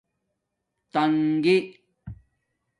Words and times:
تنگی 0.93 1.57